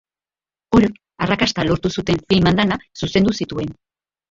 [0.77, 0.87] Hor,
[1.25, 3.79] arrakasta lortu zuten film andana zuzendu zituen.